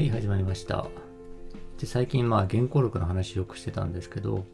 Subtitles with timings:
[0.00, 0.86] はい、始まりました。
[1.78, 4.46] で最近、まあ、原稿録の話よくしてたんですけど、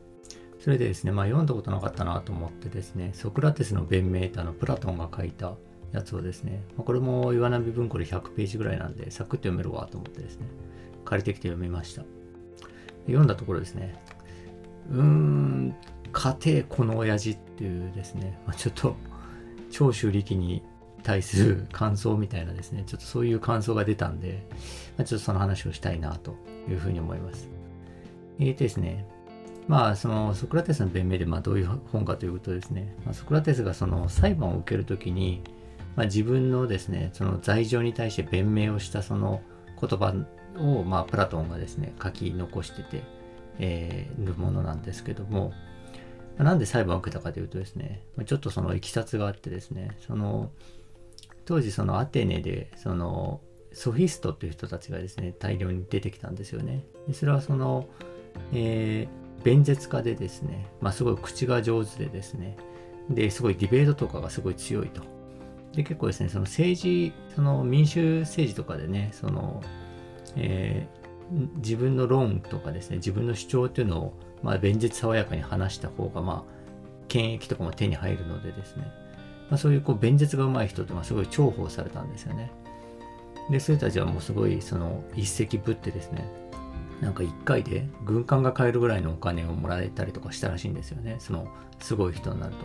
[0.58, 5.54] それでですね、まあ、読んだことなかったなと思ってですね、ソクラテスの弁明ってあのプラトンが書いた
[5.92, 10.48] やつをですね、まあ、これも岩波文庫で100ページぐらいなんで、サクッと読めるわと思ってですね、
[11.04, 12.02] 借りてきて読みました。
[13.06, 13.94] 読んだところですね、
[14.90, 15.76] うーん、
[16.10, 18.96] 家庭この親父っていうですね、まあ、ちょっと
[19.70, 20.64] 長州力に
[21.06, 24.44] 対する感想みたいなですね、ちょっとそういう感想が出たんで、
[24.98, 26.34] まあ、ちょっとその話をしたいなと
[26.68, 27.48] いうふうに思います。
[28.40, 29.06] えーとですね、
[29.68, 35.44] まあ、そのソクラテスの弁明でまどういう本かというとですね、まあ、ソクラテスがその裁判を受けるときに、
[35.94, 39.40] まあ、自分のですね、その罪状に対して弁明をしたその
[39.80, 40.12] 言葉
[40.58, 43.04] を、まあ、プラトンがですね、書き残してて、
[43.60, 45.52] えー、るものなんですけども、
[46.36, 50.50] なんで裁判を受けたかというとですね、ちょっとそのいきさつがあってですね、その
[51.46, 53.40] 当時そのアテネでその
[53.72, 56.84] ソフィストという人たちがですね大量に出てきたんですよね。
[57.08, 57.86] でそれはその、
[58.52, 62.56] えー弁舌家でですね、まあ、すごい口が上手でですね
[63.10, 65.02] ですごいディベートとかがすごい強いと。
[65.72, 69.62] で結構ですねその政治その民主政治とかでねその、
[70.34, 71.06] えー
[71.56, 76.52] 自分の論とかですね自分の主張っていうのを、まあ、弁舌爽やかに話した方がまあ
[77.08, 78.84] 権益とかも手に入るのでですね
[79.50, 82.50] まあ、そういうこう弁舌が上手い人ってまあすごい重宝されたんですよね。
[83.50, 86.28] で、そういう人たちはもうすごいその一石ぶってですね、
[87.00, 91.16] なんか一回で軍艦が買えるぐらいのお金をもらえたりとかしたらしいんですよね。
[91.18, 92.58] そのすごい人になると。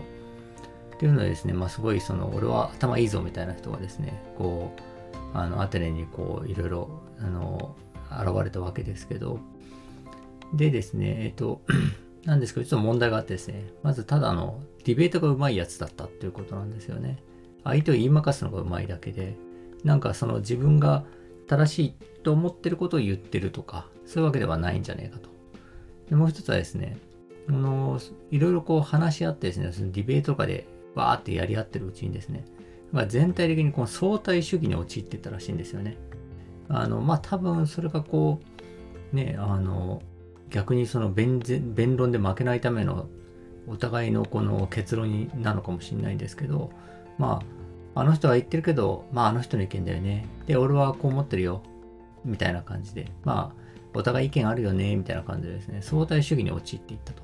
[0.95, 7.75] っていうのはですね、まあすごいその俺は頭いいぞみたいな人がですね、こう、あのアテネにこういろいろあの
[8.11, 9.39] 現れたわけですけど、
[10.53, 11.61] でですね、えっと、
[12.25, 17.17] なんですけど、ちょっと問題があってですね、まずただのディベートが上手いやつだったっていうことなんですよね。
[17.63, 19.35] 相手を言いまかすのが上手いだけで、
[19.83, 21.03] なんかその自分が
[21.47, 25.29] 正しいと思ってることを言ってるとか、そういうわけではないんじゃねえかと。
[26.09, 26.97] でもう一つはですね、
[27.47, 32.45] あのいろいろこう話し合ってですね、そのディベートとかでわーってやり合ってるうちにですね、
[32.91, 35.97] まあ、全体的にこの相対主義に陥ってたらしいんですよね。
[36.69, 38.39] あの、まあ多分それがこ
[39.13, 40.01] う、ね、あの、
[40.49, 41.41] 逆にその弁
[41.73, 43.07] 弁論で負けないための
[43.67, 46.71] お互いのこの結論になのかもしれないんですけど
[47.17, 47.41] ま
[47.93, 50.27] ああの人は言ってるけどまああの人の意見だよね。
[50.47, 51.61] で俺はこう思ってるよ。
[52.23, 53.11] みたいな感じで。
[53.23, 53.61] まあ
[53.93, 54.95] お互い意見あるよね。
[54.95, 55.81] みたいな感じでですね。
[55.81, 57.21] 相対主義に陥っていったと。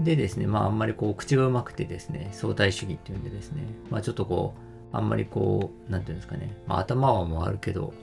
[0.00, 3.62] でですねまああんまりこう口がうまくてですね相対主義っていうんでですね。
[3.90, 4.54] まあちょっとこ
[4.92, 7.94] うあんまりこうなんていうんですかね、まあ、頭は回るけど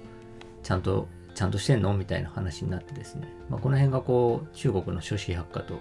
[0.64, 1.94] ちゃんとちゃんとしてんの？
[1.94, 5.76] みたいな話になってですね、まあ、この辺がこう中国の諸子百科と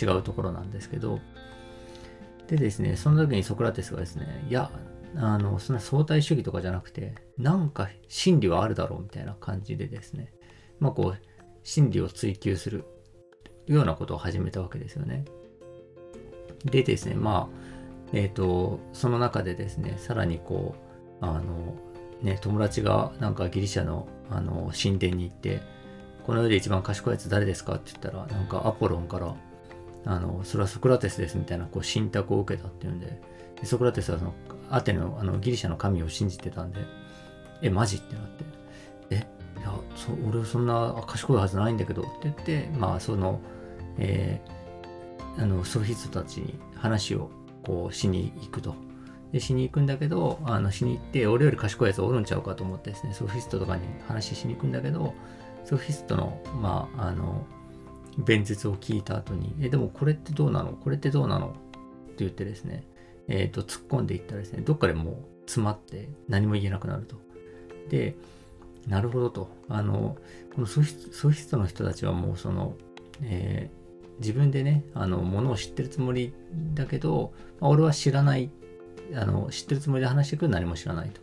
[0.00, 1.20] 違うところなんですけど。
[2.48, 4.70] でですねその時にソクラテスがですねいや
[5.16, 10.34] あのそんな相対主義とかじゃなくてなんか真理はあるだろうみたいな感じでですね
[10.78, 11.18] まあこう
[11.62, 12.84] 真理を追求する
[13.68, 15.24] ようなことを始めたわけですよね。
[16.64, 17.56] でですねまあ
[18.12, 20.74] えっ、とその中でですねさらにこ
[21.22, 21.74] うあの
[22.22, 25.60] ね、友達がなんかギリシャのあの神殿に行って、
[26.24, 29.34] この世で一番賢いやつ誰ですかって言ったら、なんかアポロンから、
[30.04, 33.20] あの、それはソクラテスですみたいなこう信託を受けたっていうんで、
[33.60, 34.34] でソクラテスはその
[34.70, 36.80] アテネのあのギリシャの神を信じてたんで、
[37.62, 37.96] え、マジ？
[37.96, 38.44] ってなって、
[39.10, 39.26] え、
[39.58, 43.40] いや、そ俺そんな賢いはずないんだけどって言って、まあその、
[43.98, 44.62] えー
[45.38, 47.30] あのソフィストたちに話を
[47.64, 48.74] こうしに行くと。
[49.32, 55.14] で、しに行くんだけど、あの、しに行って、俺より賢いやつおるんちゃうかと思ってですね、ソフィストとかに話しに行くんだけど、
[55.64, 57.46] ソフィストの、まあ、あの、
[58.18, 60.72] 弁舌を聞いた後に、え、でもこれってどうなの？
[60.72, 61.48] これってどうなの？
[61.48, 61.58] って
[62.18, 62.84] 言ってですね、
[63.28, 67.16] えっ、と、突っ込んでいったらですね、どっかでもう詰まって何も言えなくなると。
[67.88, 68.16] で、
[68.86, 69.48] なるほどと。
[69.68, 70.16] あの、
[70.54, 72.74] このソフィスソフィストの人たちはもうその、
[73.22, 73.82] えー
[74.20, 76.32] 自分でね、あの、ものを知ってるつもり
[76.74, 78.50] だけど、まあ俺は知らない
[79.14, 81.20] あの知ってるつもりで話してくる何も知らないと。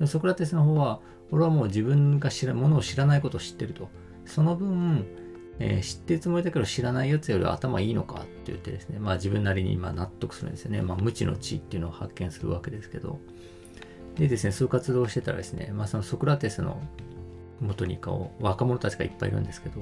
[0.00, 1.00] でソクラテスの方は、
[1.30, 3.90] 俺はもう自分が知らものを知らないことを知ってると。
[4.24, 5.04] その分、
[5.60, 10.82] えー知ってるつもりだけど知らないやつより頭いいのかって言ってですね、まあ自分なりにまあ納得するんですよね。
[10.82, 13.18] まあ無知の知っていうのを発見するわけですけど。
[14.16, 16.80] でですね、そういう活動をしてたらですね、まあそのソクラテスの
[17.60, 19.80] 元にこう若者たちがいっぱいいるんですけど、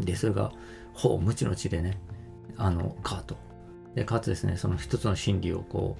[0.00, 0.52] で、それが、
[0.92, 1.98] ほう、無知の知でね、
[2.56, 3.36] あの、かと。
[3.94, 5.96] で、かつですね、その一つの真理をこ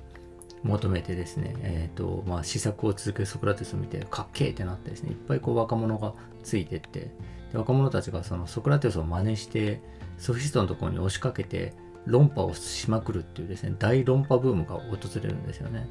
[0.65, 7.11] う、求めてですね、えっ、と、まあ、試作を続けるソクラテスを見て、かっけーってなってですね、いっぱいこう若者がついてって、
[7.56, 9.81] 若者たちがそのソクラテスを真似して、
[10.19, 11.75] ソフィストのところに押しかけて、
[12.06, 15.88] 論破をしまくるっていうですね、大論破ブームが訪れるんですよね。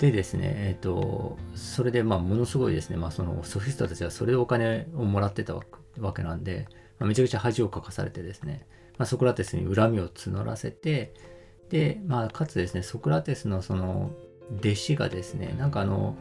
[0.00, 6.66] でですね、えっ、と、それでまあものすごいですね、まあそのソフィストたちはそれでお金をもらってたわけなんで、
[6.98, 8.66] まあ、めちゃくちゃ恥をかかされてですね、
[8.98, 11.14] まあ、ソクラテスに恨みを募らせて、
[11.68, 14.10] で、まあかつですね、ソクラテスのその
[14.58, 16.16] 弟子がですね、なんかあの、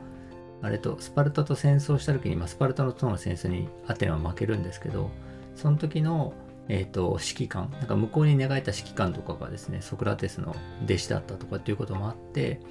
[0.65, 5.11] あれと、スパルタと戦争した時に、まあ、スパルタのとの戦争にアテナは負けるんですけど、
[5.55, 6.33] その時の、
[6.69, 12.61] え、ー、と、指揮官、なんか向こうに描いた指揮官とかがですね、ソクラテスの弟子だったとかっていうこともあって、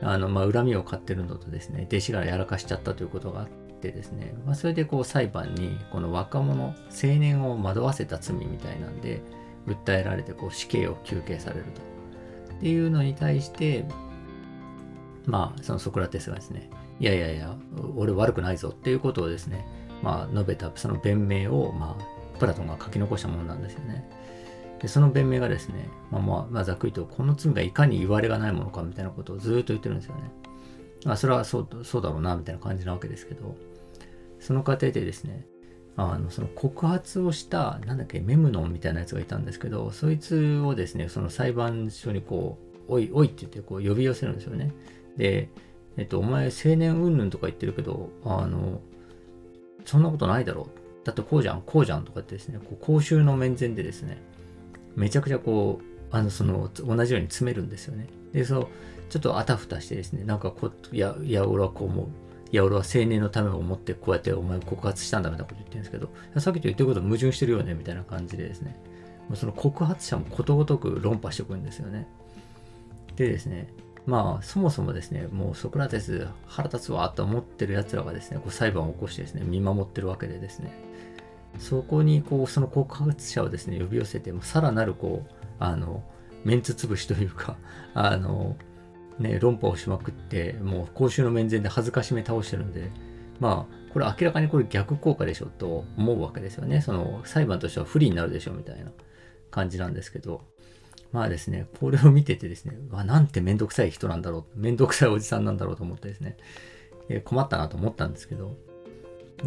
[0.00, 6.74] あの、まあ、恨みを買ってるのとですね、弟子がやらかしちゃったということがあってですね、まあ、それでこう裁判に、この若者、青
[7.18, 9.20] 年を惑わせた罪みたいなんで、
[9.66, 11.66] 訴えられてこう死刑を求刑される
[12.48, 12.54] と。
[12.54, 13.84] っていうのに対して、
[15.26, 17.56] まあ、そのソクラテスがですね、いやいやいや、
[17.96, 19.66] 俺悪くないぞっていうことをですね、
[20.02, 24.08] まあ、述べたその弁明を、まあ、プラトンが書き残したものなんですよね。
[24.80, 30.32] でその弁明がですね、まあ、まあ、ざっくりと、この罪がいかに言われがないものかみたいなことをずっと言ってるんですよね。
[31.06, 33.56] あ、それはそうそうだろうな、みたいな感じなわけですけど、
[34.40, 35.46] その過程でですね、
[35.96, 42.58] あの、その告発をした、なんだっけ、メムノンみたいなやつがいたんですけど、そいつをですね、その裁判所にこ
[42.88, 44.72] う、おい、おいって言ってこう呼び寄せるんですよね。
[45.16, 45.48] で、
[45.96, 48.80] えっと、お前青年云々とか言ってるけど、あの、
[49.84, 51.06] そんなことないだろう。
[51.06, 54.22] だってこうじゃん、こうじゃんとかってですね、こう公衆の面前でですね、
[54.96, 58.08] めちゃくちゃこう、あの、その、同じように詰めるんですよね。
[58.32, 58.66] で、そう、
[59.10, 62.06] ちょっとあたふたしてですね、なんかこう、いや、いや、俺はこう思う。
[62.52, 68.76] いや、俺は青年のためを思ってこうやってお前告発したんだみたいなこと言ってるんですけど、さっきと言ってること矛盾してるよねみたいな感じでですね、
[69.34, 72.06] その告発者もことごとく論破してくるんですよね。
[73.16, 73.68] でですね、
[74.06, 80.72] まあ、そもそもですね、もうソクラテス腹立つわと思ってる奴らがですね、こう裁判を起こしてですね、見守ってるわけでですね、
[81.58, 86.02] そこにこう、その告発者をですね、呼び寄せて、さらなるこう、あの、
[86.44, 87.56] メンツ潰しというか、
[87.94, 88.56] あの、
[89.18, 92.90] ね、論破をしまくって、もう公衆の面前で恥ずかしめ倒してるんで、
[93.38, 96.80] まあ、これ明らかにこれ逆効果でしょと思うわけですよね。
[96.80, 98.90] その裁判としては不利になるでしょみたいな
[99.50, 100.42] 感じなんですけど、
[101.12, 106.36] まあですね、これを見ててですね、わ、なんてめんどくさい人なんだろう、めんどくさいおじさんなんだろうと思ってですね、
[107.08, 108.56] えー、困ったなと思ったんですけど、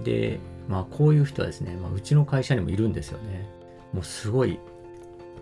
[0.04, 3.50] で、まあこういう人はですね、まあ、うちの会社にもいるんですよね。
[3.94, 4.60] もうすごい、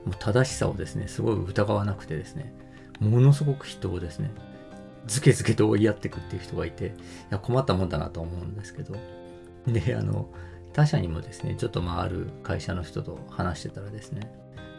[0.05, 2.53] もう正しさをですね、すごい疑わなくてですね、
[2.99, 4.31] ものすごく人をですね、
[5.07, 6.91] ずけずけと追いやっていくっていう人がいて、い
[7.31, 8.95] や困ったもんだなと思うんですけど、
[9.67, 10.29] で、あの、
[10.71, 14.31] 他社にもですね、ちょっとまあある会社の人と話してたらですね、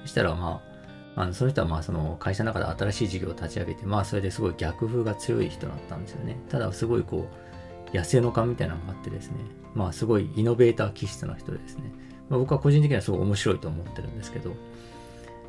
[0.02, 0.73] そしたらまあ、
[1.16, 6.38] あのその人はまあその会社の中で新しい事業を立ち上げて、まあそれですごい逆風が強い人だったんですよね。
[6.48, 7.28] ただすごいこ
[7.92, 9.36] う、野生の勘みたいなのがあってですね、
[9.74, 11.92] まあすごいイノベーター気質の人ですね、
[12.28, 14.54] まあ、僕は個人的にはすごい面白いと思ってるんですけど、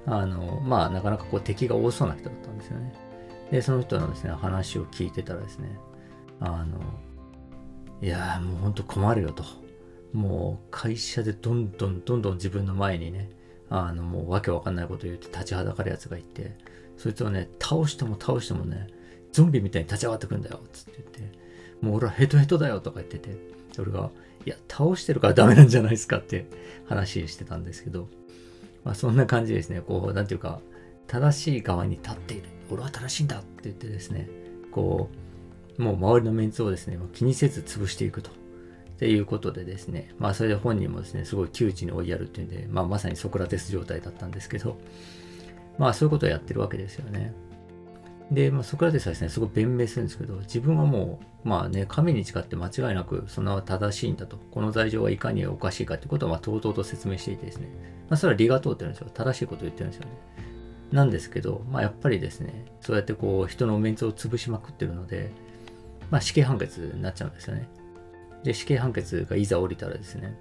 [0.06, 2.94] あの、まあなかなかこう敵が多そうな人だったんですよね。
[3.52, 5.80] で、その人のですね、話を聞いてたらですね、
[6.40, 6.80] あの、
[8.02, 9.44] いやもうほんと困るよと。
[10.14, 13.30] もう会社でどんどんどんどん自分の前にね、
[13.70, 16.58] あの、もうわけわかんないこと言って立ちはだかるやつがいて、
[16.98, 18.88] そいつをね、倒しても倒してもね、
[19.32, 21.38] ゾンビみたいに立ち上がってくんだよ、つって言って、
[21.82, 23.38] もう俺はヘトヘトだよとか言ってて、
[23.80, 24.10] 俺が、
[24.46, 26.46] いや、倒してるからダメなんじゃないですかって
[26.88, 28.08] 話してたんですけど、
[28.84, 30.62] まあそんな感じですね、こう、なんていうか、
[31.08, 32.50] 正しい側に立っている。
[32.70, 34.30] 俺は正しいんだって言ってですね、
[34.72, 35.10] こ
[35.78, 38.32] う、もう周りのメンツをですね、気にせず潰していくと。
[38.96, 44.78] っていうことでですね、まあそれで本人もですね、すごい窮地に追いやるっていうんで、まあまさにソクラテス状態だったんですけど、
[45.78, 47.34] まあそういうことをやってるわけですよね。
[48.32, 57.68] で、まあ、ソクラテスはですね、すごい弁明するんですけど、自分はもう、まあね、神に誓って間違いなく、そんな正しいんだと、この罪状はいかにおかしいかってことを、まあ、とうとうと説明していてですね、
[58.10, 59.10] まあ、それは理が通ってるんですよ。
[59.14, 60.12] 正しいことを言ってるんですよね。
[60.92, 65.30] なんですけど、まあ、やっぱりですね、そうやってこう、人のメンツを潰しまくってるので、
[66.10, 67.68] まあ、死刑判決になっちゃうんですよね。
[68.46, 70.38] で、死刑判決がいざ降りたらですね、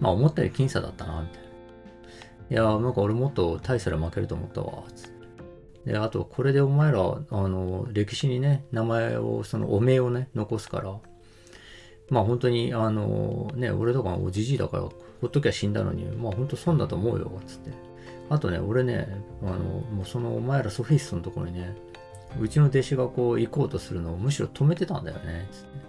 [0.00, 1.44] まあ思ったより僅差だったな、みたいな。
[2.50, 5.08] いやなんか俺もっと大差で負けると思ったわ、つっ
[5.84, 5.92] て。
[5.92, 10.98] で、あと、これでお前ら、あの、歴史にね、名前を、その、お名をね、残すから、
[12.08, 14.92] まあ本当に、あの、ね、俺とかおじじいだから、ほ
[15.26, 17.70] っときゃ死んだのに、まあ本当損だと思うよ、つって。
[18.30, 19.08] あとね、俺ね、
[19.42, 21.74] あの、もうそのお前らソフィストのところにね、
[22.40, 25.83] うちの弟子がこう行こうとするのをむしろ止めてたんだよね、つって。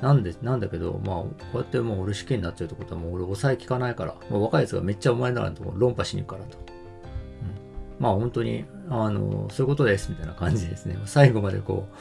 [0.00, 6.58] なんで、なんだけど、まあ、こうやってもう俺試験になっちゃうってことはもう俺抑えきかないから、まあ、若いやつがめっちゃお前ならと論破しに行くからと。
[6.58, 10.96] うん、まあ本当に、あの、そういうことですみたいな感じですね。
[11.04, 11.96] 最後までこう、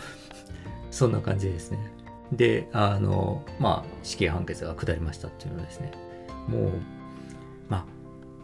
[0.91, 1.91] そんな感じですね。
[2.31, 5.91] で、あの、まあ、死刑判決が下りましたっていうのはですね。
[6.47, 6.71] もう、
[7.67, 7.85] まあ、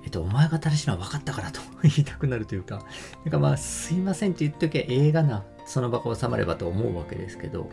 [0.03, 2.85] えっと、お前が正しいのは分かったからと 言いたくなるというか、
[3.23, 7.69] なんかまあ、すいませんって言っときゃ映画な、その場が収まればと思うわけですけど、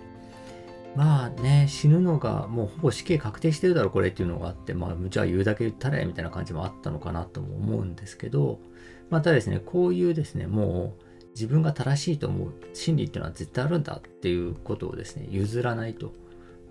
[0.95, 8.61] まあね、死ぬのがもうほぼ死刑確定してるだろ、これっていうのがあって、まあ、じゃあ言うだけ言ったらえみたいな感じもあったのかなとも思うんですけど、
[9.09, 16.13] またですね、こういうですね、もう自分が正しいと思う真理っていうのは絶対あるんだっていうことをですね、譲らないと。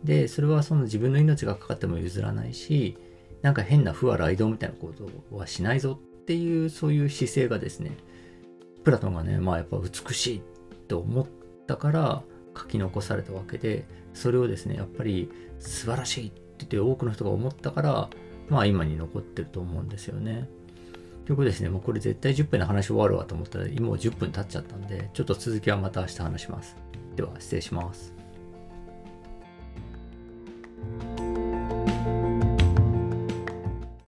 [0.03, 2.97] で、それはその自分の命がかかっても譲らないし、
[3.41, 7.97] なんか変な不和雷道みたいなことはしないぞっていう、そういう姿勢がですね、
[8.83, 10.41] プラトンがね、まあやっぱ美しい
[10.87, 11.27] と思っ
[11.65, 12.23] たから
[12.57, 15.29] 書き残されたわけで、それをですね、やっぱり
[15.59, 18.09] 素晴らしいって言って多くの人が思ったから、
[18.49, 20.49] まあ今に残ってると思うんですよね。
[21.25, 26.75] ということですね、もうこれ絶対10分で話終わるわと思ったら、今もう10分経っちゃったんで、ちょっと続きはまた明日話します。
[27.15, 28.20] では、失礼します。